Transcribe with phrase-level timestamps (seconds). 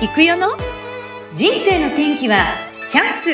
[0.00, 0.46] 行くよの？
[1.34, 2.54] 人生の天気は
[2.86, 3.30] チャンス。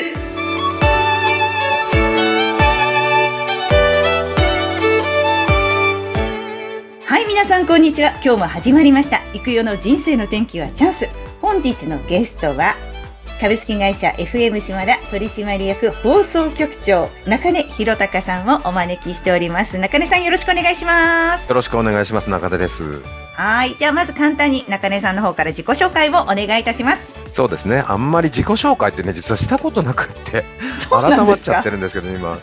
[7.05, 8.13] はい皆さんこんにちは。
[8.13, 9.17] 今日も始まりました。
[9.33, 11.07] 行くよの人生の天気はチャンス。
[11.39, 12.75] 本日のゲストは
[13.39, 19.77] 株式会社 FM 島田取締役放送局長中根弘隆さんをお招きしております。
[19.77, 21.49] 中根さんよろしくお願いします。
[21.49, 22.29] よろしくお願いします。
[22.29, 23.01] 中田です。
[23.33, 23.75] はい。
[23.75, 27.13] じゃあまず簡単に中根さんの方から自己紹介をお願いいたします。
[27.33, 27.83] そうですね。
[27.85, 30.45] あんまり自己紹介ってね実はしたことなくって
[30.89, 32.39] 改まっちゃってるんですけど今。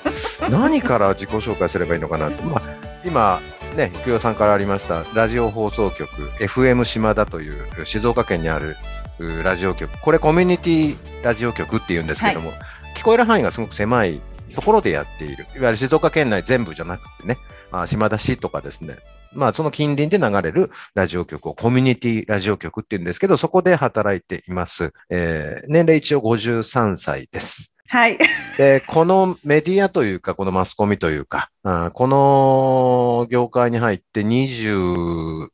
[0.51, 2.63] 何から自己紹介すればいいのかなって、まあ、
[3.03, 3.41] 今
[3.75, 8.77] ね、育代さんからありましたラジオ放送局 FM 島田という静岡県にある
[9.19, 12.59] ラジオ局、これコミュニティラジオ局っていうんですけども、はい、
[12.97, 14.21] 聞こえる範囲がすごく狭い
[14.55, 15.47] ところでやっている。
[15.55, 17.39] いわゆる静岡県内全部じゃなくてね、
[17.71, 18.99] あ島田市とかですね、
[19.33, 24.93] まあその近隣で流れるラジオ局をコミュニティラジオ局っていうんですけど、そこで働いています。
[25.11, 27.75] えー、年齢一応53歳です。
[27.89, 28.19] はい。
[28.57, 35.49] で、このメディアというか、このマスコミというか、あこの業界に入って28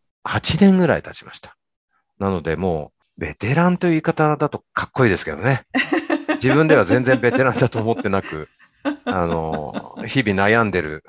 [0.61, 1.57] 年ぐらい経ちました。
[2.19, 5.63] なので、もうベテランという言い方だとかっこいいですけどね。
[6.41, 8.49] 自分では全然ベテランだと思ってなく、
[9.05, 11.05] あの、日々悩んでる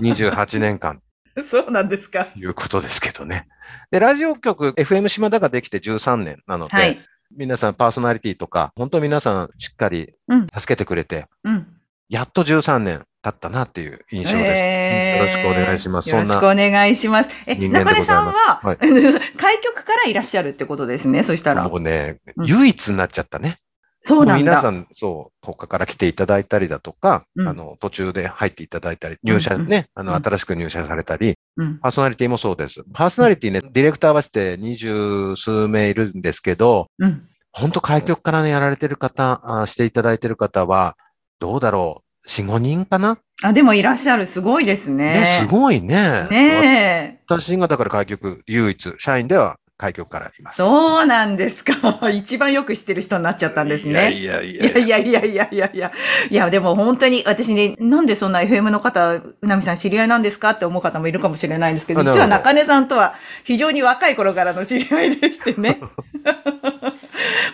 [0.00, 1.02] 28年間。
[1.44, 2.28] そうなんですか。
[2.34, 3.46] いうことですけどね。
[3.90, 6.98] で、ラジオ局 FM 島田ができて13年なので、はい、
[7.36, 10.14] 皆さんパーソナリティとか、本当皆さんしっかり
[10.56, 11.66] 助けてくれて、うん、
[12.08, 14.38] やっと13年経ったなっていう印象です。
[14.38, 16.10] えー、よろしくお願いします。
[16.10, 17.30] よろしくお願いします。
[17.46, 18.76] え、中根さんは、はい、
[19.38, 21.66] 開局からいらっしゃるってことですね、そしたら。
[21.66, 23.56] もうね、うん、唯一になっちゃったね。
[24.02, 24.44] そうなんだ。
[24.44, 32.82] 皆さん、そう、他から来ていただいたりだとか、うん、あの、途中で入っていただいたり、入社ね、うん、あの、新しく入社されたり、うん、パーソナリティもそうです。
[32.92, 40.98] パーソナリティね、ディレクター合わせて二十数名いるんですけど、うん、本当開局からね、やられてる方あ、していただいてる方は、
[41.38, 42.28] どうだろう。
[42.28, 44.26] 4、5人かなあ、でもいらっしゃる。
[44.26, 45.14] すごいですね。
[45.14, 46.28] ね、すごいね。
[46.30, 50.58] ね私がだから開局唯一、社員では開局からいます。
[50.58, 51.74] そうなんですか。
[52.10, 54.12] 一番よく知ってる人になっちゃったんですね。
[54.12, 54.78] いやいやいや。
[54.78, 55.92] いやいやいやいやいや
[56.30, 56.50] いや。
[56.50, 65.80] でも本当に私ね、なんでそんな FM の方、うなみさん知り合いなんですかって思う方もいるかもしれないんですけど、実は中根さんとは非常に若い頃からの知り合いでしてね。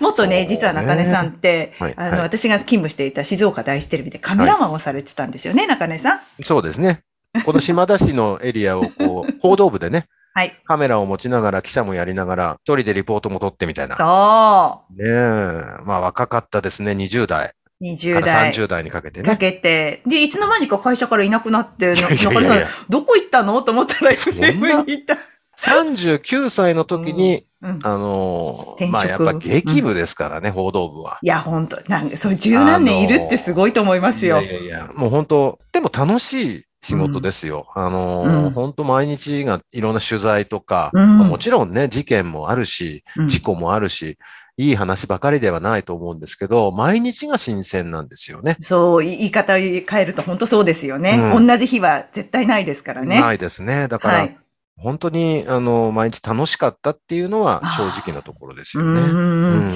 [0.00, 6.20] もっとね、実は中根さんって、はい、あの、私が勤務していた静岡大師テレビでカメラマンをされてたんですよね、はい、中根さん。
[6.42, 7.02] そうですね。
[7.44, 10.56] この島田市のエリアをこう、 報道部でね、はい。
[10.64, 13.96] カメラを持ちながら、記者もやりながら、一人でリポートも撮ってみたいな。
[13.96, 15.02] そう。
[15.02, 15.84] ねえ。
[15.84, 17.54] まあ若かったですね、20代。
[17.82, 18.52] 20代。
[18.52, 19.28] 30代にかけてね。
[19.28, 20.02] かけて。
[20.06, 23.60] で、いつの間にか会社からいなくなって、中根さん、どこ行ったの？
[23.62, 25.18] と思ったら FM に行った。
[25.58, 31.18] 39歳の時に、うんうん、あのー、まあやっぱ劇部ですからね、うん、報道部は。
[31.22, 34.40] いや、本当なんで、そう十何年いるってすごいと思いますよ。
[34.40, 37.66] いやいやもう本当でも楽しい仕事ですよ。
[37.74, 44.16] あのー、本当毎日がいろんな取材とか、まあ、もちろんね、事件もあるし、事故もあるし、
[44.56, 48.56] いい話ばかりではないと思うんですけど、毎日が新鮮なんですよね。
[48.60, 51.32] そう、言い方変えると本当そうですよね。
[51.34, 53.20] 同じ日は絶対ないですからね。
[53.20, 53.88] ないですね。
[53.88, 54.36] だから、はい
[54.80, 59.00] 本当に、あの、毎日楽しかったっていうのは正直なところですよね。
[59.00, 59.70] うん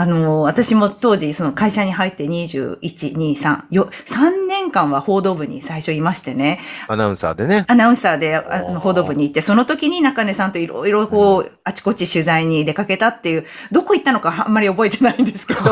[0.00, 6.60] あの、私も当時、その会社に入って21、2、3、よ、3年間は報道部に最初いましてね。
[6.86, 7.64] アナウンサーでね。
[7.66, 15.62] アナウンサーであの報道部に行って、その時に中根さんといろいろこう、うん、あちこち取材に出かけたっていう、どこ行ったのかあんまり覚えてないんですけど、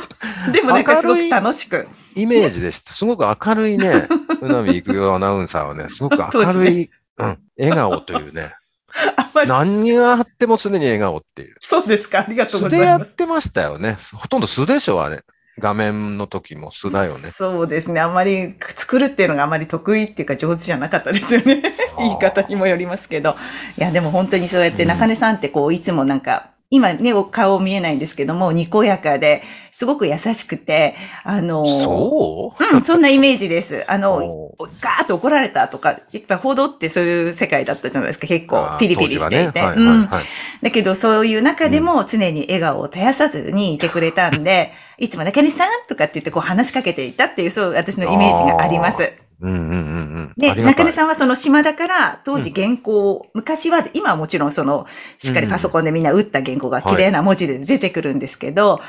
[0.50, 1.86] でもなんかすごく楽しく。
[2.14, 2.94] イメージでした。
[2.94, 4.08] すごく明るいね、
[4.40, 8.54] うなみいくよアナウンサーはね、すごく明るい、 うん、笑顔というね。
[9.46, 11.56] 何があっても常に笑顔っていう。
[11.60, 12.20] そうですか？
[12.20, 12.80] ありがとうございます。
[12.80, 13.96] 素でやってましたよね。
[14.14, 15.22] ほとんど素でしょ、あれ。
[15.58, 17.28] 画面の時も素だよね。
[17.30, 18.00] そうですね。
[18.00, 21.62] あんまり作るっていうのがあまり得意っていうか上手じゃなかったですよね。
[21.98, 23.36] 言い方にもよりますけど。
[23.78, 32.74] いや、でも本当にそうやって中根さんってこう、いつもなんか、今ね、顔見えないんですけども、にこやかで、すごく優しくて、あの、そう？
[32.76, 33.84] うん、そんなイメージです。
[33.86, 34.50] あの、
[34.82, 39.60] ガーッと怒られたとか、やっぱ報道ってそういう世界だったじゃないですか、結構ピリピリしていて。
[39.60, 40.08] うん。
[40.08, 49.12] だけど、そういう中でも常に笑顔を絶やさずにいてくれたんで、 いつも中根さんとかって言ってこう話しかけていたっていう、そう、私のイメージがあります。
[49.40, 49.74] うんうんうんう
[50.22, 50.32] ん。
[50.36, 54.86] で、中根さんはその島田から当時原稿を、うん、昔は、今はもちろんその、
[55.18, 58.80] しっかりパソコンでみんな打った原稿が綺麗な文字で出てくるんですけど、はい、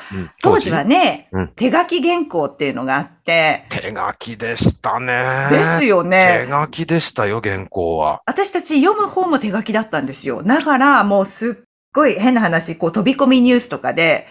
[0.41, 5.47] 当時はね、うん、手書き原稿っていうのがあって、手書きでしたね。
[5.49, 6.45] ですよね。
[6.45, 8.21] 手書きでしたよ、原稿は。
[8.25, 10.43] 私たち読む方も手書きだったんですよ。
[10.43, 11.53] だからもうすっ
[11.95, 14.27] ごい変な話、こう飛び込みニュースとかで。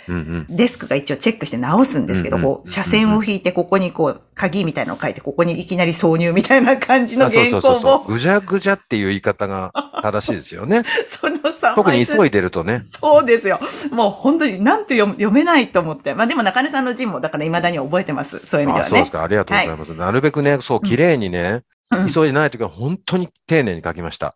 [0.49, 7.99] デスクが一応チェックして直すんですけど、こう、車線を引いて、ここにこう、鍵みたいなのを書いて、ここにいきなり挿入みたいな感じの原稿そうそうそう。
[8.01, 9.73] も、ぐじゃぐじゃっていう言い方が
[10.03, 10.83] 正しいですよね。
[11.09, 12.83] そのさ、特に急いいでるとね。
[12.85, 13.59] そうですよ。
[13.91, 16.15] もう本当になんて読めないと思って。
[16.15, 18.39] まあでも中根さんの字も、だから未だに覚えてます。
[18.45, 18.87] そういう意味ではね。
[18.87, 19.23] あそうですか。
[19.23, 19.95] ありがとうございます。
[19.95, 21.63] なるべくね、そう、綺麗にね、
[21.93, 24.35] うん急いでないときは本当に丁寧に書きました。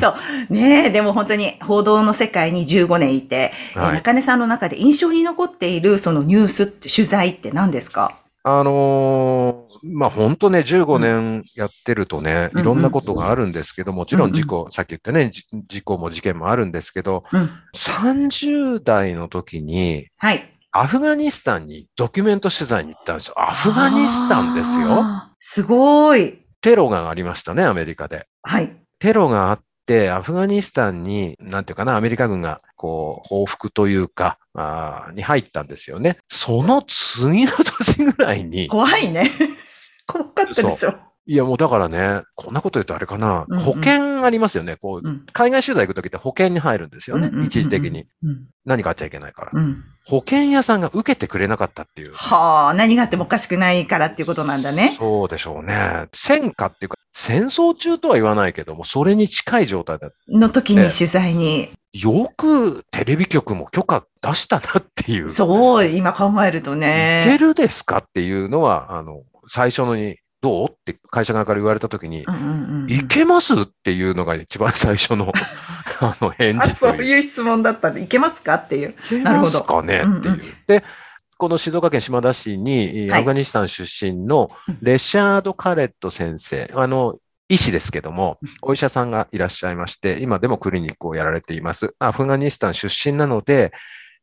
[0.00, 0.14] そ
[0.50, 0.52] う。
[0.52, 8.12] ねえ、でも本当に報道の世界に15年いて、えはい中根さんの中で印象に残っているそのニュースって取材って何ですか？
[8.44, 17.50] あのーまあ、本当ね、15年やってるとね、うんいろんなことがあるんですけど、もちろうんうんん事故、さっき言ったね、じ事故も事件もあるんですけど、うん。
[17.74, 20.48] 30代の時に、はい。
[20.70, 23.34] アフガニスタンにドキュメント取材に行ったんですよ。
[23.38, 25.04] アフガニスタンですよ。
[25.40, 26.38] すごい。
[26.60, 28.26] テロがありましたね、アメリカで。
[28.42, 28.76] はい。
[28.98, 36.18] テロがあって、アフガニスタンに、なんていうかな、アメリカ軍が、こう、報復というか、あに入ったんですよね。
[36.28, 39.30] その次の年ぐらいに、怖いね。
[40.06, 41.07] 怖かったでしょ。
[41.30, 44.76] いやもうだからね、こんなこと言うとあれかな、うんうん保険ありますよね。
[44.76, 47.44] こう、うん海外取材行くときって保険に入るんですよねうんうんうんう。
[47.44, 48.06] ん一時的に。。
[48.24, 48.46] うん。
[48.64, 49.50] 何かあっちゃいけないから。
[49.52, 49.84] うん。
[50.06, 52.12] 保険屋さんが受けてくれなかったっていう。
[52.14, 54.94] はあ、何があってもおかしくないからっていうことなんだね。
[54.98, 56.06] そうでしょうね。
[56.14, 60.08] 戦火っていうか、戦争中とは言わないけども、それに近い状態だ。
[60.28, 61.68] の時に取材に。
[61.92, 65.28] よくテレビ局も許可出したなっていう。
[65.28, 67.38] そう、今考えるといけね。
[67.38, 70.68] るですかっていうのは、あの、最初のに、どう？
[70.70, 73.54] って会社側から言われたときに、うんうんうんうんいけます？
[73.62, 75.32] っていうのが一番最初の、
[76.00, 76.96] あの、返あ、事という。
[76.96, 78.54] そういう質問だったんで、いけますか？
[78.54, 78.90] っていう。
[78.90, 80.04] いけますかね？
[80.06, 80.40] っていう。
[80.66, 80.84] で、
[81.36, 84.50] この静岡県島田市に、はいアフガニスタン出身の
[84.80, 87.18] レシャード・カレット先生、あの、
[87.50, 91.94] 医師ですけども、お医者さんがいらっしゃいまして、今でもクリニックをやられています。
[91.98, 93.72] アフガニスタン出身なので、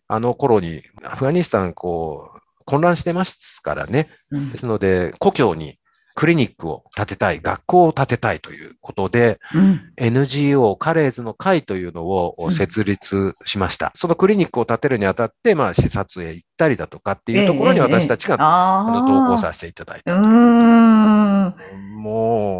[0.07, 4.07] あの頃に、アフガニスタン、こう、混乱してますからね。
[4.31, 5.79] うんですので、故郷に
[6.15, 9.91] クリニックを建てたい、学校を建てたいということで、うん。
[9.97, 13.91] NGO カレーズの会というのうをん設立しました。
[13.95, 20.17] そのクリニックを建てるにあたって、まあ、視察へ行ったりだとかっていうところにええ私たちが、ああの同行させていただいうた。
[20.17, 21.53] も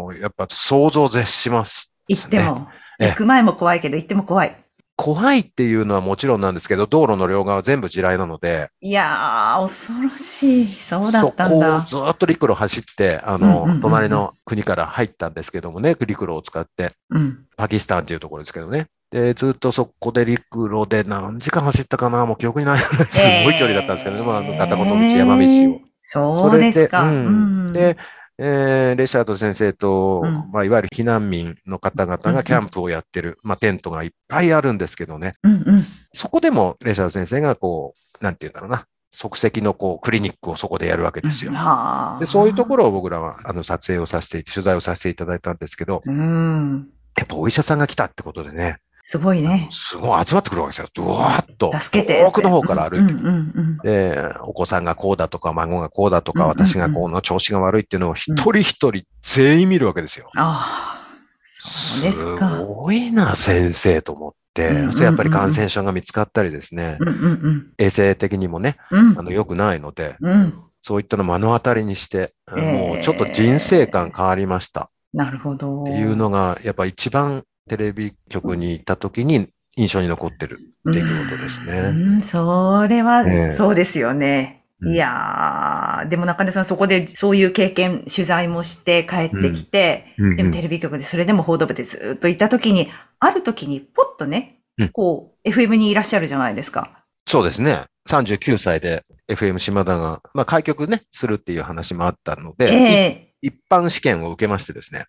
[0.08, 2.68] う、やっぱ想像を絶します、行っても、
[3.00, 4.65] ええ行く前も怖いけど、行っても怖い。
[4.96, 10.66] 怖いっていうのはもちろんなんですけど、道路の両側は全部地雷なので、いやー、恐ろしい。
[10.66, 11.80] そうだそこをったんだ。
[11.86, 17.46] ずっと陸路走って、あうんうんうんうの、ん隣の国から入ったんですけどもね、陸路を使って、うん。
[17.56, 18.86] パキスタンっていうところですけどね。
[19.10, 24.22] で、ずっとそこで陸路で何時間走ったかなもう記憶にないぐらいすごい距離だったんですけどね。
[24.22, 25.80] まああの、片言道山道を。
[26.00, 27.00] そうですか。
[27.02, 27.72] それでううんん。
[27.72, 27.96] で、
[28.38, 35.32] えーレシャード先生と、うんまあ、いわゆる避難民の方々がキャンプをやってる、まあ、テントがいっぱいあるんですけどね。
[35.42, 35.82] うんうん。
[36.12, 41.52] そこでも、レシャード先生が、こう、なんて言うんだろうな、即席の、こう、クリニックをそこでやるわけですよ。
[41.52, 42.20] はあ。
[42.20, 46.88] で、そういうところを僕らは、あの、撮影をさせて、取材をさせていただいたんですけど、うん。
[47.16, 48.76] やっぱお医者さんが来たってことでね、
[49.08, 49.68] すごいね。
[49.70, 50.88] すごい集まってくるわけですよ。
[50.92, 51.72] ドワーッと。
[51.78, 52.24] 助けて。
[52.24, 60.28] 遠くの方から歩いてうんうんうんで、お子さんがこうだとか、孫がこうだとか、うんうんうん私がこうの調子が悪いっていうのを一人一人全員見るわけですよ。
[60.34, 62.58] ああ、そうですか。
[62.58, 64.70] すごいな、先生と思って。
[64.70, 69.10] うんうんうんそしてやっぱり感染症が見つかったりですね、うんうん衛生的にもね、うん。
[69.10, 70.54] うんあの、良くないので、うん。
[70.80, 75.84] そういったのを目の当たりにして、ええもうちょっと人生観変わりましたなるほど。
[75.84, 81.90] っていうのが、やっぱ一番テレビ局に行った時に印象に残ってる出来事ですうね。
[82.18, 84.52] ん、それは、ええそうですよね。
[84.80, 97.06] うんいやー、でも中根さんそこでそういう経験、取材もして帰ってきて、うんうんでもテレビ局でそれでも報道部でずっといた時に、ある時にポッとね、うんこう、FM にいらっしゃるじゃないですか。
[97.26, 97.84] そうですね。
[98.08, 105.06] 39歳で FM 島田が、まあ、開局ね、するっていう話もあったので、ええい一般試験を受けましてですね。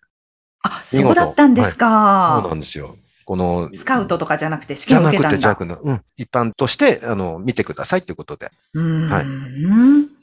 [0.62, 2.40] あ、そうだったんですか。
[2.42, 2.96] そうなんですよ。
[3.28, 5.38] この、スカウトとかじゃなくて試験を受けたんだ。
[5.38, 9.10] じゃなくて、うん、一般として、あの、見てくださいということで、うーん。
[9.10, 9.26] はい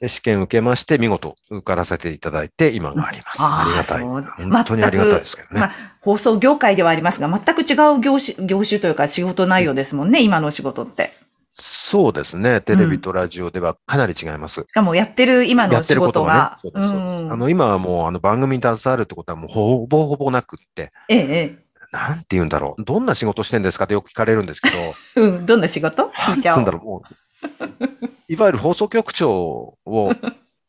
[0.01, 3.37] で試験受けまして、見事受からせていただいて、今があります。
[3.39, 4.03] ありがたい。
[4.03, 5.61] 本当にありがたいですけどね。
[5.61, 11.11] まあ、放送業界ではありますが、全く違う業種、業種というか仕事内容ですもんね、今の仕事って。
[11.57, 12.59] そうですね。
[12.59, 14.65] テレビとラジオではかなり違います。
[14.67, 16.57] しかもやってる今やの仕ってることは。
[16.61, 16.61] ね。
[16.61, 17.23] そうです、そうです。
[17.23, 22.83] んあの、今はもう、あの、番組に携わるってことはもう、ほぼほぼなくって、ええ、なんて言うんだろう。
[22.83, 25.21] どんな仕事してんですかってよく聞かれるんですけど、ええ。
[25.21, 26.11] うん、どんな仕事？
[26.13, 30.13] 聞いちゃうんだろう、もう、いわゆる放送局長を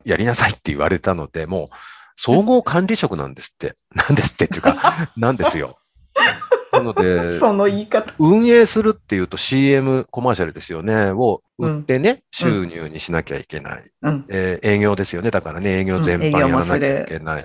[0.04, 1.66] やりなさいって言われたので、もう、
[2.14, 3.74] 総合管理職なんですって。
[3.92, 4.78] なんですってっていうか、
[5.18, 5.78] なんですよ。
[6.78, 8.12] なので、 その言い方。
[8.18, 13.84] 運営するっていうと CM コマーシャルですよね、を売ってね、収入にしなきゃいけない。
[14.02, 14.24] うん。
[14.28, 15.30] えー営業ですよね。
[15.30, 17.42] だからね、営業全般やらなきゃいけない。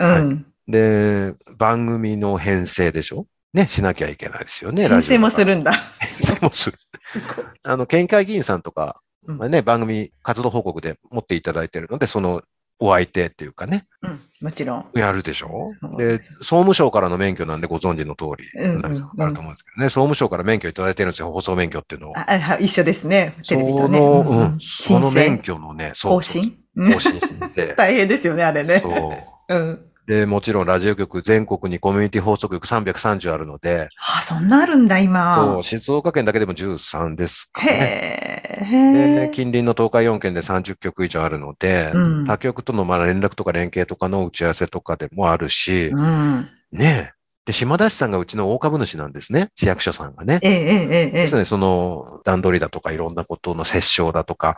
[0.68, 3.26] で、番組の編成でしょ？
[3.54, 4.88] ね、しなきゃいけないですよね。
[4.88, 5.54] 編成もする。
[5.54, 5.74] るんだ。
[5.74, 6.78] 編成もする。
[6.98, 7.46] すごい。
[7.64, 12.42] あの、県会議員さんとか、うんまあね、番組活動報告で持っていただいてるので、その
[12.84, 14.20] お相手っていうかね、うん。
[14.42, 14.86] もちろん。
[14.96, 15.70] やるでしょ？
[15.80, 22.18] そうで、総務省からの免許なんでご存知の通り、うんうん皆さんわかると思うんですけどね、総務省から免許いただいてるんですよ、放送免許っていうのを。
[22.18, 23.36] あ、あ一緒ですね。
[23.48, 24.00] テレビとね。
[24.00, 26.58] その、うんうん、その免許のね、更新？
[26.76, 28.80] 更新して、 大変ですよね、あれね。
[28.80, 29.14] そ
[29.50, 29.56] う。
[29.56, 29.91] うん。
[30.08, 35.36] で、もちろんラジオ局全国にコミュニティ放送局330あるので、あ、そんなあるんだ、今。
[35.36, 37.72] そう、静岡県だけでも13ですかね。
[37.72, 39.28] へえ。
[39.28, 39.32] で。
[39.32, 46.50] 近隣の東海4県で30局以上あるので、うん他局とのまあ連絡とか連携とかの打ち合わせとかでもあるし、うん。
[46.72, 47.22] ねえ。
[47.46, 49.50] で、島田市さんがうちの大株主なんですね。
[49.56, 50.40] 市役所さんがね。
[50.44, 51.12] ええ、ええ、ええ。
[51.12, 54.58] ですので、その段取りだとかいろんなことの折衝だとか、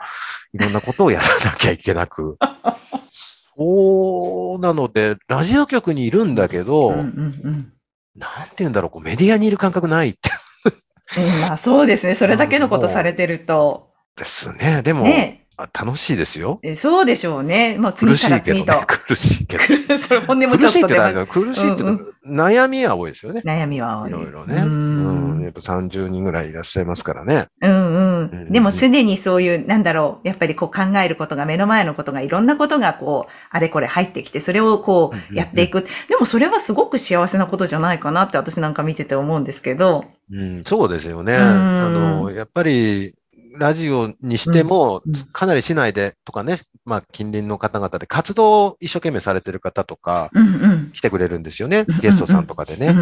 [0.53, 2.37] いろんなことをやらなきゃいけなく。
[3.57, 7.73] そうなので、ラジオ局にいるんだけど、うんうんうん。
[8.15, 10.29] なんて言うんだろう、こうメディアにいる感覚ないって
[11.17, 12.15] うんまあそうですね。
[12.15, 13.89] それだけのことされてると。
[14.15, 14.81] ですね。
[14.83, 16.59] でも、ねあ楽しいですよ。
[16.63, 17.77] えそうでしょうね。
[17.77, 18.85] もう苦次からしいけどね。
[18.87, 19.97] 苦しいけど。
[19.97, 21.83] それ本音もちょ苦しいって苦しいって
[22.27, 23.41] 悩みは多いですよね。
[23.45, 24.09] 悩みは多い。
[24.09, 24.55] いろいろね。
[24.55, 25.39] ううん。
[25.39, 27.47] んやっぱ30人ぐらいいらっしゃいますからね。
[27.61, 28.51] うんううんん。
[28.51, 35.85] でも常にそういう、なんだろう、やっぱりこう考えることが、目の前のことが、いろんなことがこう、あれこれ入ってきて、それをこうやっていく。
[36.09, 40.05] でもそれはすごく幸せなことじゃないかなって私なんか見てて思うんですけど。
[40.31, 41.35] うん、そうですよね。
[41.35, 43.15] うんあの、やっぱり、
[43.53, 50.29] ラジオにしてもかなり市内でとかね、まあ、近隣の方々で活動を一生懸命されてる方とか。
[50.93, 51.85] 来てくれるんですよね。
[52.01, 52.95] ゲストさんとかでね。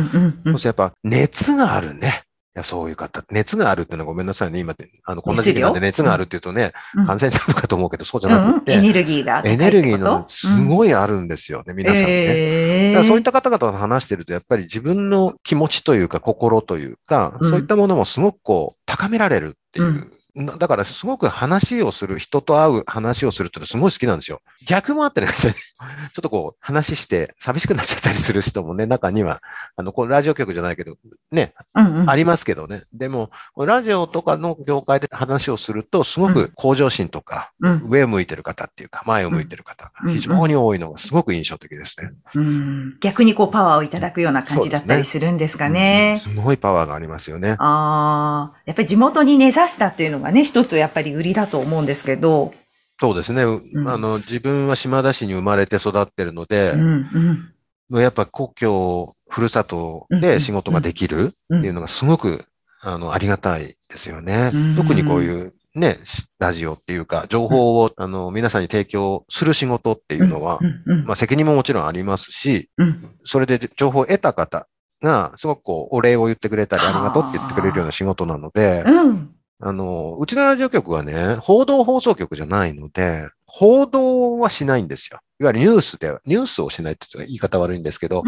[0.46, 2.24] そしてやっぱ、熱があるね。
[2.54, 3.24] いや、そういう方。
[3.32, 4.60] 熱があるっていうのはごめんなさいね。
[4.60, 9.56] 今って、あの、こんな時期なんで熱があるっていうとね、うん感染者とかと思うけど、そうじゃうなくて、んエネルギーがエ。
[9.56, 12.10] ネルギーのすごいあるんですよね、皆さんね。
[12.10, 20.12] えだからそういった方々と話してると、やっぱり自分の気持ちというか、心というか、うんそういったものもすごくこう、高められるっていう。
[20.36, 24.42] だからすごく話をする、人と会う話をするってすごい好きなんですよ。
[24.66, 25.58] 逆もあったりして ちょ
[26.20, 29.40] っとこう、話して寂しくなっちゃったりする人もね、 中には、
[29.76, 30.96] あの、これラジオ局じゃないけど、
[31.32, 32.84] ね、うんうんありますけどね。
[32.94, 42.12] でも、ラジオとかの業界で話をすると、すごく向上心とか、うん上を向いてる方っていうか、前を向いてる方うんが非常に多いのがすごく印象的ですね。
[42.36, 46.14] うん逆にこうパワーをいただくような感じだったりするんですかね。
[46.14, 47.56] うんすごいパワーがありますよね。
[47.60, 52.54] ああ、やっぱり地元に根ざしたっていうのがね、一つやっぱり売りだと思うんですけど。
[53.00, 53.44] そうですね。
[53.44, 57.54] ううんあの、自分は島田市に生まれて育ってるのでう、ん、うん。
[57.90, 62.46] もうやっぱ故郷、ふるさとで仕事ができるっていうのがすごく、
[62.82, 64.76] あの、ありがたいですよねうん。
[64.76, 73.10] 特にこういうね、しラジオっていうか、情報を、あの、皆さんに提供する仕事っていうのはう、ん、うんまあ責任ももちろんありますし、うん。
[73.24, 74.68] それで情報を得た方
[75.02, 79.32] が、すごくこう、お礼を言ってくれたり、ありがとうって言ってくれるような仕事なので、うん。
[79.64, 85.20] あの、うちのラジオ局はね、報道放送局じゃないので、報道はしないんですよ。
[85.40, 88.24] いわゆるニュースでは、ニュースをしないって言い方悪いんですけど、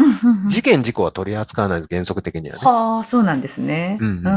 [0.48, 2.60] 事件事故は取り扱わないです、原則的にはね。
[2.62, 3.98] はあ、そうなんですね。
[4.00, 4.30] うんうんう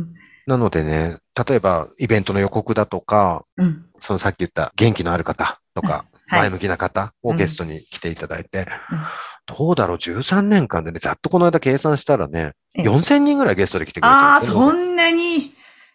[0.00, 0.14] ん。
[0.46, 3.86] なのでね、例えばイベントの予告だとか、うん。
[3.98, 8.66] そのさっき言った元気のある方とか、はい前向きな方をゲストに来ていただいて、うん
[9.46, 15.53] どうだろう、13年間でね、ざっとこの間計算したらね、ええ4000人ぐらいゲストで来てくれてるああ、そんなに。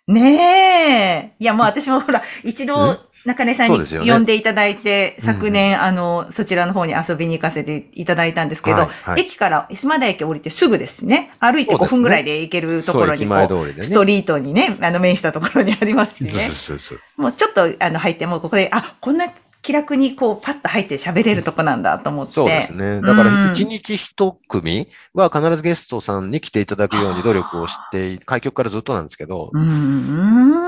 [0.09, 1.43] ねえ。
[1.43, 8.87] いや、もう私もほら、一ん度、中根さんに呼んでいただいて、うん昨年、あの、そちらの方に遊びに行かせていただいたんですけど、
[9.17, 11.31] 駅から島田駅降りてすぐですしね。
[11.39, 13.19] 歩いて5そうですね分ぐらいで行けるところに。
[13.19, 16.47] ストリートにね、あの、面したところにありますしね。
[16.47, 19.27] そうそうそうもうちょっと、あの、入って、もうここで、あ、こんな
[19.69, 22.33] 気楽にこう、パッと入って喋れるとこなんだと思って。
[22.33, 23.01] そうですね。
[23.01, 29.51] だから、うん一日一組は必ずゲストさんに来ていただくように努力をして、開局からずっとなんですけど。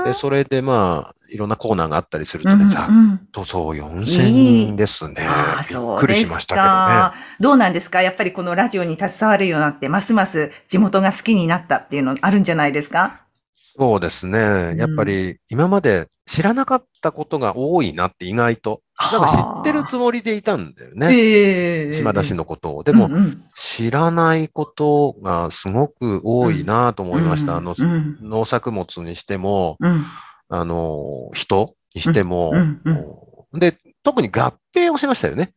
[0.04, 5.16] でそれでまあ、いろんなコーナーがあったりするとね、うんざっうんとそう4000人ですね。
[5.26, 6.70] あそうっくりしましたけどね。
[6.70, 7.14] か。
[7.40, 8.02] どうなんですか？
[8.02, 13.21] やっぱりこのラジオに携わるようになって、ますます地元が好きになったっていうのあるんじゃないですか？
[13.78, 14.76] そうですね。
[14.76, 18.82] やっぱり今まで知らなかったことが多いなって意外と。
[19.00, 21.08] なんか知ってるつもりでいたんだよね。
[21.12, 22.82] ええ島田市のことを。
[22.84, 27.56] でもうんうん知らないことがすごく多いなと思いました。
[27.56, 30.04] あの、うん農作物にしても、うん
[30.48, 32.52] あの、人にしても、
[33.54, 35.54] で、特に合併をしましたよね。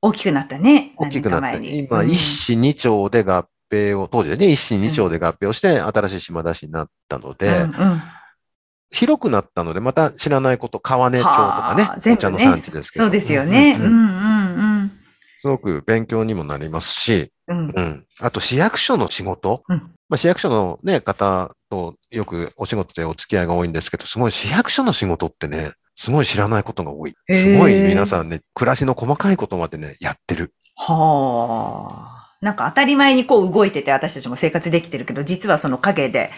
[0.00, 0.94] 大きくなったね。
[0.96, 1.58] 大きくなって。
[1.58, 8.02] 何年か前に今、一子二鳥で合併を、当時でね、一市二町で合併をして、新しい島田市になったので、うんうん
[8.90, 13.04] 広くなったので、また知らないこと、川根町とかねはあ、全部ねお茶の産地ですけど。
[13.04, 13.76] そうですよね。
[13.78, 14.92] ううんんうん
[15.40, 17.58] すごく勉強にもなりますし、うん。
[17.68, 18.06] うんうん。
[18.20, 19.62] あと市役所の仕事。
[19.68, 27.14] うんまあ、市役所のね、方とよくお仕事でお付き合いが多いんですけど、すごい市役所の仕事ってね、すごい知らないことが多い。
[27.30, 30.54] すごい皆さんね、暮らしの細かいことまでね、やってる。
[30.76, 32.17] はあ。
[32.40, 36.30] なんか当たり前にこう動いてて私たちも生活できてるけど、実はその陰で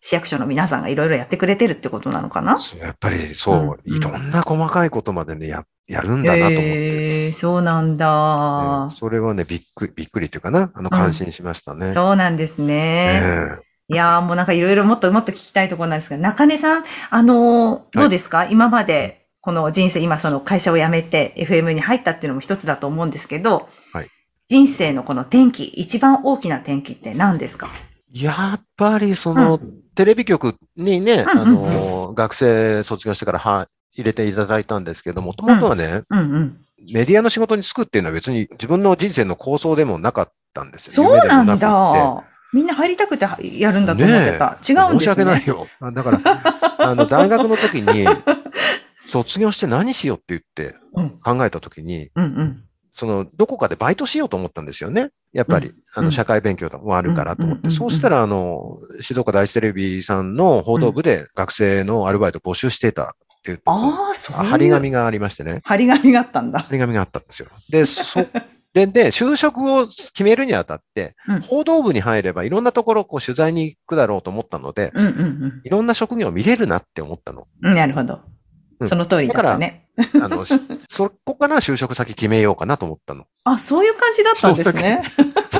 [0.00, 2.58] 市役所の皆さんがいろいろやってくれてるってことなのかな？
[2.58, 6.62] そうやっぱりそう、うんいろんな細かいことまでね、や、やるんだなと思って。
[6.62, 11.92] へえそうなんだ、ねそれはね、びっくり、びっくりっていうかな、あの、感心しましたね。
[11.92, 13.20] そうなんですね。
[13.22, 13.48] え
[13.88, 24.08] いやーもうなんかいろいろもっともっと聞きたいところなんですが、中根さん、あのーどうですか、今まで、この人生、今その会社を辞めて FM に入ったっていうのも一つだと思うんですけど、はい
[24.52, 27.70] 人生のこの転機、一番大きな転機って何ですか？
[28.12, 29.58] やっぱりその、
[29.94, 36.56] テレビ局にね、うんあの、学生卒業してからは入れていただいたんですけど、もともとはね、うんうん。
[36.92, 41.08] メディアの仕事に就くっていうのは別に自分の人生の構想でもなかったんですよ。
[41.08, 42.24] そうなんだ。
[42.52, 43.26] みんな入りたくて
[43.58, 44.58] やるんだと思ってた。
[44.68, 44.98] 違うんですね。
[44.98, 45.66] 申し訳ないよ。
[45.80, 46.20] あだから、
[46.90, 48.06] あの、大学の時に、
[49.08, 52.62] 卒業して何しようって言ってうん考えた時に、うんうん。
[52.94, 55.10] その、どこかでバイトしようと思ったんですよね。
[55.32, 57.68] やっぱり、あの、うん社会勉強もあるからと思って。
[57.68, 64.36] うんそうしたら、あの、静岡第一テレビさんの報道部で学生のアルバイト募集していたっていう、ああ、そう。
[64.36, 65.60] 張り紙がありましてね。
[65.64, 66.60] 張り紙があったんだ。
[66.60, 67.48] 張り紙があったんですよ。
[67.70, 68.20] で、そ
[68.74, 77.46] れ で、就職を決めるにあたってうん、報道部に入ればいろんなところをこう取材に行くだろうと思ったので、うんうんいろんな職業を見れるなって思ったの。
[77.62, 77.74] うん。
[77.74, 78.16] なるほどう。
[78.16, 78.20] ん
[78.86, 79.86] その通りだったね。
[80.14, 80.54] あの、し
[80.88, 83.24] そこから就職先決めようかなと思ったの。
[83.44, 85.02] あ、そういう感じだったんですね。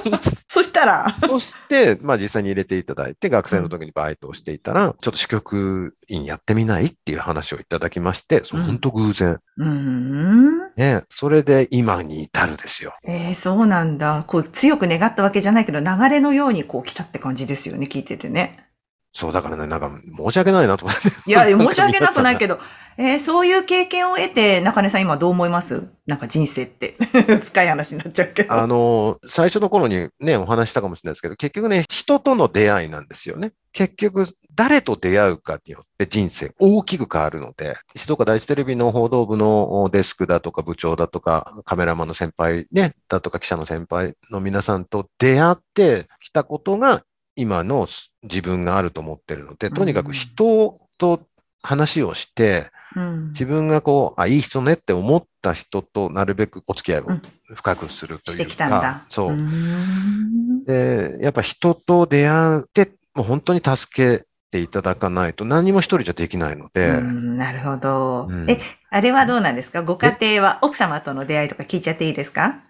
[0.48, 9.38] そしたら、そして、まあ実際に入れていただいて、学生の時にバイトをしていたら、ちょっと支局員やってみないっていう話をいただきまして、本当偶然。
[9.58, 10.58] うーん。
[10.76, 12.94] ね、それで今に至るですよ。
[13.06, 14.24] ええそうなんだ。
[14.26, 18.71] こう、強く願ったわけじゃないけど、流れのようにこう来たって感じですよね、聞いててね。
[19.14, 21.08] そう、だからね、なんか申し訳ないなと思って。
[21.26, 22.58] いや、申し訳なくないけど、
[22.98, 25.82] えーそういう経験を得て、中根さん今どう思います？
[26.06, 26.94] なんか人生って。
[27.44, 28.52] 深い話になっちゃうけど。
[28.52, 33.52] あの、最初の頃にね、お話ししたかもしれないですけど、結局ね、人との出会いなんですよね。
[33.72, 47.02] 結局、誰と出会うかによって人生大きく変わるので、静岡第一テレビの報道部のデスクだとか部長だとか、カメラマンの先輩ね、だとか記者の先輩の皆さんと出会ってきたことが、
[47.36, 47.88] 今の
[48.22, 51.22] 自分があると思ってるので、とにかく人と
[51.62, 57.22] 話をして、うん自分がこう、あ、いい人ねって思った人となるべくお付き合いをうん
[57.54, 58.44] 深くするというか。
[58.44, 59.04] してきたんだ。
[59.08, 60.64] そうう。
[60.66, 68.26] で、やっぱ人と出会って、もう本当に助けていただかないと何も一人じゃできないので、うんなるほど。
[68.28, 68.58] うんえ、
[68.90, 69.82] あれはどうなんですか？
[69.82, 72.60] ご家庭は奥様との出会いとか聞いちゃっていいですか？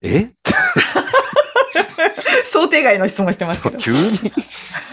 [0.00, 0.20] え？
[0.20, 0.32] 想
[2.76, 3.78] 定外の質問してますけど。
[3.78, 3.98] 急に、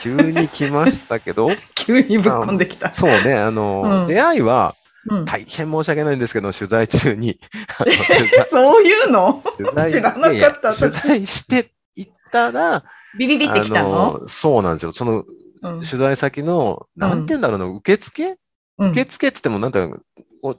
[0.02, 2.94] 急に来ましたけど、 急にぶっ込んできた。
[2.94, 4.76] そうね、あの、うん出会いは
[5.10, 7.40] うん大変申し訳ないんですけど、取材中に、
[8.50, 9.44] そういうの？
[9.58, 12.84] 取材知らなかった取材していったら、
[13.18, 14.22] ビビビってきたの？
[14.24, 14.94] あそうなんですよ。
[14.94, 15.24] その
[15.62, 18.36] うん取材先の、なんて言うんだろうな、受付？
[18.80, 19.88] うん受付って言っても、なんて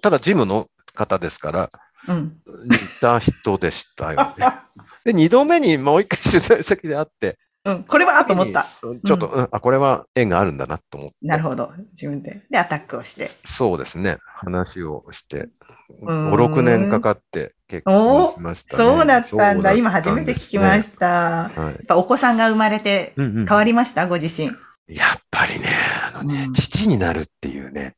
[0.01, 1.71] ただ事務の方ですから、
[2.09, 2.37] うん。
[2.67, 4.47] 似た人でしたよね。
[5.05, 7.85] で、二度目にもう一回取材先で会って、うん。
[7.85, 8.67] これはと思った。
[9.07, 11.17] ちょっと、うんあ、これは縁があるんだなと思って。
[11.23, 11.73] なるほど。
[11.93, 12.43] 自分で。
[12.51, 13.31] で、アタックをして。
[13.47, 14.19] そうですね。
[14.27, 15.49] 話をして、
[16.03, 18.85] うーん5、6年かかって結婚しましたね。
[18.85, 19.25] そうだったんだ。
[19.25, 21.49] そうった今初めて聞きました。
[21.55, 24.09] はいっぱお子さんが生まれてうんうん変わりました？
[24.09, 24.49] ご自身。
[24.87, 25.67] やっぱりね、
[26.12, 27.95] あのね、うん父になるっていうね、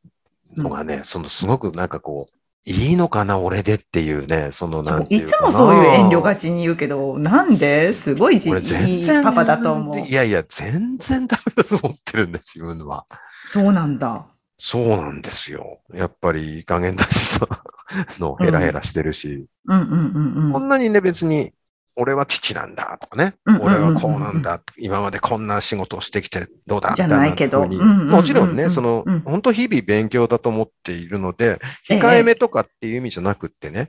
[0.57, 2.33] のがね、そのすごくなんかこう、
[2.68, 7.92] いいのかな、俺でっていうね、そのなんていうかないつもそういう遠慮がちに言うけど、なんで？
[7.92, 10.12] すごいじ俺いいパパだと思うい。
[10.12, 13.07] やいや、全然ダメだと思ってるんだ、自分は。
[13.46, 14.26] そうなんだ。
[14.59, 15.81] そうなんですよ。
[15.94, 17.46] やっぱりいい加減だしさ、
[18.18, 20.52] のヘラヘラしてるし、うんうんうんうん。
[20.52, 21.52] こんなにね別に、
[21.96, 23.74] 俺は父なんだとかね、うんうんうんうん。
[23.74, 26.92] 俺はこうなんだ、今までこんな仕事をしてきてどうだ？
[26.94, 27.66] じゃないけど。
[27.66, 31.59] もちろんね、そのうん、本当日々勉強だと思っているので、
[31.90, 31.98] ええ。
[31.98, 33.88] 控えめとかっていう意味じゃなくってね、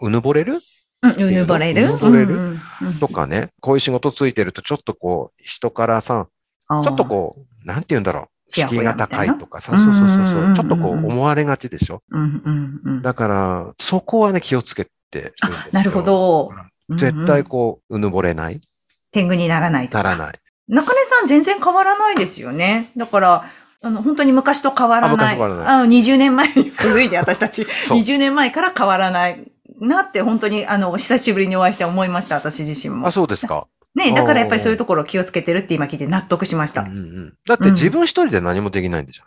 [0.00, 0.60] うぬぼれる？
[1.02, 1.84] うぬぼれる？
[1.84, 2.34] うぬぼれる？
[2.34, 2.94] うんうんうん。
[2.98, 6.28] とかね、こういう仕事ついてるとちょっとこう、人からさ、
[6.68, 10.42] ちょっとこう、なんて言うんだろう、敷居が高いとかさ、そうそうそうそう。
[10.44, 12.02] う、んちょっとこう思われがちでしょ？
[12.10, 13.02] うんうんうん。
[13.02, 15.34] だから、そこはね、気をつけて
[15.72, 16.02] なるほ。
[16.02, 16.50] ど。
[16.90, 18.60] 絶対こう、うぬぼれない。
[19.10, 20.02] 天狗にならないとか。
[20.02, 20.34] ならない。
[20.68, 22.90] 中根さん全然変わらないですよね。
[22.96, 23.44] だから、
[23.80, 25.36] あの、本当に昔と変わらあない。
[25.36, 27.64] 昔と変わらあの20年前に古いで私たち。
[27.82, 33.12] そう20年前から変わらないなって本当に、あの、久しぶりにお会いして思いました、私自身もあ、。
[33.12, 33.66] そうですか。
[33.94, 36.82] ね、だからやっぱりそういうところを気をつけてるって今聞いて納得しました。
[36.82, 39.24] うんうんだって自分一人で何もできないんでしょ。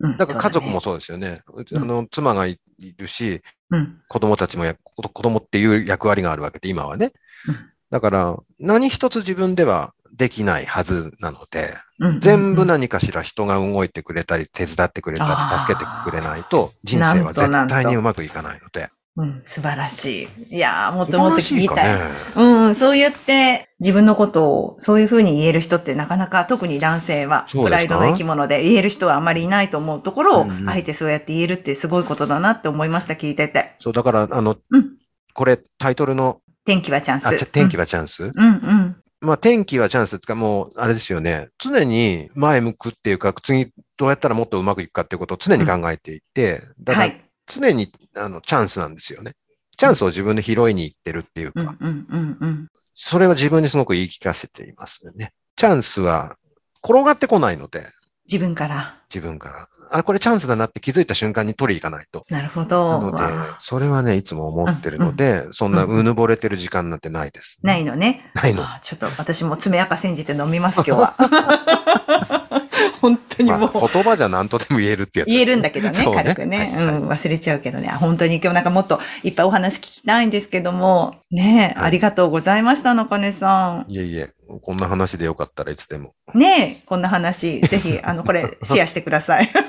[0.00, 1.42] うんだから家族もそそうですよね。
[1.48, 3.42] うんあの、妻がいるし、
[3.78, 7.12] うだね子供たちもや、子子供っていう役割があるわけで、今はね
[7.48, 7.56] うん。
[7.90, 11.74] だから、何一つ自分ではできないはずなので、
[12.20, 18.90] 全部何かしら人が動いてくれたり、手伝ってくれたり、助けてくれないと、人生は絶対にうまくいかないので。
[19.14, 20.56] うん、素晴らしい。
[20.56, 21.98] いやーもっ素ともっと聞きたい。
[21.98, 22.04] ね。
[22.34, 33.74] うんうん、そう言って自分のことをそういうふうに言える人ってなかなか特に男性はプライドの生き物で言える人はあまりいないと思うところを、うんうんあえてそうやって言えるってすごいことだなって思いました、聞いてて。
[33.80, 34.96] そう、だから、あのうん、
[35.34, 37.46] これ、タイトルの、天気はチャンス。
[37.46, 38.24] 天気はチャンス？
[38.24, 38.96] うんうん。
[39.20, 41.48] まあ、天気はチャンスですか、もう、あれですよね。
[41.58, 47.20] 常に前向くっていうか、次、どうやったらもっとうまくいくかっていうことを常に考えていて、だから、はい。
[47.46, 49.32] 常に、あの、チャンスなんですよね。
[49.76, 52.68] チャンスを自分で拾いに行ってるっていうか、うんうんうんうん。
[52.94, 55.32] それは自分にすごく言い聞かせていますよね。
[55.56, 56.36] チャンスは
[56.84, 57.86] 転がってこないので、
[58.30, 58.96] 自分から。
[59.12, 59.68] 自分から。
[59.90, 62.24] あ、これチャンスだなって気づいた瞬間に取りに行かないと。
[62.30, 63.00] なるほなど。
[63.00, 63.24] ので
[63.58, 67.58] それはね、いつも思ってるので、そんなうぬぼれてる時間なんてないです。
[67.62, 68.30] ないのね。
[68.34, 68.62] ないの。
[68.62, 72.61] あちょっと私も爪垢煎じて飲みます、今日は。
[73.02, 73.60] 本当にもう。
[73.60, 75.28] まあ、言葉じゃ何とでも言えるってやつ。
[75.28, 77.88] 言えるんだけどね、ね軽くね、はいはいうん、忘れちゃうけどね。
[77.88, 84.30] 本当に今日なんかもっといっぱいお話聞きたいんですけども、ねえ、はいありがとうございました、中根さいえいえ、
[84.62, 86.14] こんな話でよかったらいつでも。
[86.34, 86.38] ん。
[86.38, 89.50] ねえ、こんな話、ぜひ、あの、これ、 シェアしてください。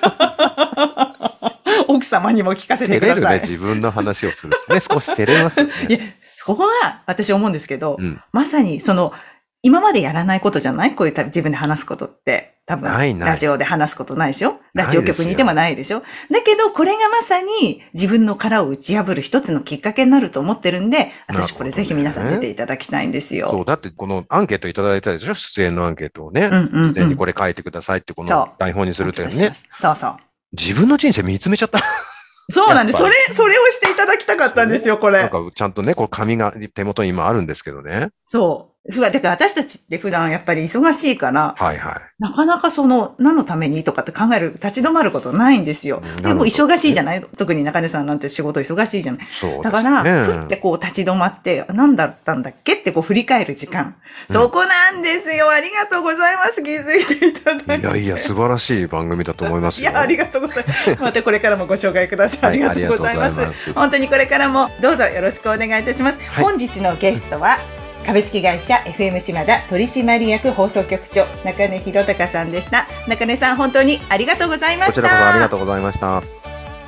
[1.88, 3.40] 奥様にも聞かせて照れるね、ください。
[3.42, 4.54] 自分の話をする。
[4.70, 5.96] ね、少し照れますよいね。
[5.96, 6.00] や、
[6.46, 8.22] ここが私思うんですけど、うん。
[8.32, 9.14] まさにその、
[9.62, 10.96] 今までやらないことじゃない？
[10.96, 12.53] こういうた自分で話すことって。
[12.66, 14.60] 多分、ないないラジオで話すことないでしょ？
[14.74, 16.00] ラジオ局にいてもないでしょ？
[16.32, 23.50] だけど、これがまさに自分の殻を打ち破る一つのきっかけになると思ってるんで、私これぜひ皆さん出ていただきたいんですよ。
[23.50, 25.34] そう、だってこのアンケートいただいたでしょ？
[25.34, 26.46] 出演のアンケートをね。
[26.46, 26.94] うんうん、うん。
[26.94, 29.32] 事前にこれ書いてくださいって、この台本にするってね。
[29.76, 30.18] そうそう。
[30.54, 31.80] 自分の人生見つめちゃった。
[32.52, 33.00] そうなんです。
[33.00, 35.20] それ、それをしていただきたかったんですよ、これ。
[35.20, 38.10] なんかちゃんとね、こう紙が手元に今あるんですけどね。
[38.26, 38.73] そう。
[38.92, 41.96] ふわだから私たちって普段やっぱり忙しいから、はいはい。
[42.20, 46.24] なかなかその、何のためにとかって考える、立ち止まることないんですようん。
[46.24, 47.22] でも忙しいじゃない？
[47.38, 49.28] 特に中根さんなんて仕事忙しいじゃない？
[49.32, 49.62] そうね。
[49.62, 53.96] だから、ふってこう立ち止まって、何だったんだっけってこう振り返る時間。
[54.30, 55.50] そこなんですよ。
[55.50, 56.62] ありがとうございます。
[56.62, 57.88] 気づいていただいて。
[57.88, 59.92] いやいや、素晴らしい番組だと思いますよ。
[59.92, 60.96] いや、ありがとうございます。
[61.00, 62.62] またこれからもご紹介ください。
[62.62, 63.26] あはいりがとうございます。
[63.28, 66.20] ありがとうございます本当にこれからもどうぞよろしくお願いいたします。
[66.20, 67.58] はい本日のゲストは、
[68.06, 72.88] 株式会社 FM 島田取締役放送局長中根弘隆さんでした。
[73.08, 75.02] 中根さん本当にありがとうございました。
[75.02, 76.22] こちらこそありがとうございました。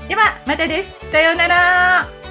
[0.08, 0.95] ではまたです。
[1.12, 2.24] さようなら。